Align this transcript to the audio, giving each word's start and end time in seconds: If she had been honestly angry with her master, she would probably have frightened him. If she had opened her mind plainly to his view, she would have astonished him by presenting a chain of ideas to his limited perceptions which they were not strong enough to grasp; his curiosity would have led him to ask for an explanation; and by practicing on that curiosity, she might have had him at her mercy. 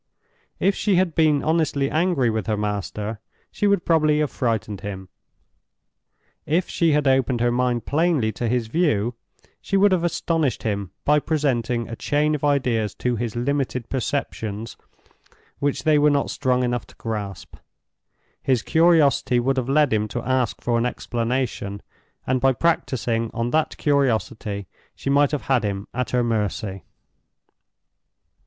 If 0.59 0.73
she 0.73 0.95
had 0.95 1.13
been 1.13 1.43
honestly 1.43 1.87
angry 1.87 2.31
with 2.31 2.47
her 2.47 2.57
master, 2.57 3.19
she 3.51 3.67
would 3.67 3.85
probably 3.85 4.17
have 4.21 4.31
frightened 4.31 4.81
him. 4.81 5.09
If 6.47 6.67
she 6.67 6.93
had 6.93 7.07
opened 7.07 7.39
her 7.39 7.51
mind 7.51 7.85
plainly 7.85 8.31
to 8.31 8.47
his 8.47 8.65
view, 8.65 9.13
she 9.61 9.77
would 9.77 9.91
have 9.91 10.03
astonished 10.03 10.63
him 10.63 10.89
by 11.05 11.19
presenting 11.19 11.87
a 11.87 11.95
chain 11.95 12.33
of 12.33 12.43
ideas 12.43 12.95
to 12.95 13.15
his 13.15 13.35
limited 13.35 13.89
perceptions 13.91 14.75
which 15.59 15.83
they 15.83 15.99
were 15.99 16.09
not 16.09 16.31
strong 16.31 16.63
enough 16.63 16.87
to 16.87 16.95
grasp; 16.95 17.57
his 18.41 18.63
curiosity 18.63 19.39
would 19.39 19.57
have 19.57 19.69
led 19.69 19.93
him 19.93 20.07
to 20.07 20.23
ask 20.23 20.61
for 20.63 20.79
an 20.79 20.85
explanation; 20.87 21.79
and 22.25 22.41
by 22.41 22.53
practicing 22.53 23.29
on 23.35 23.51
that 23.51 23.77
curiosity, 23.77 24.65
she 24.95 25.11
might 25.11 25.29
have 25.29 25.43
had 25.43 25.63
him 25.63 25.87
at 25.93 26.09
her 26.09 26.23
mercy. 26.23 26.85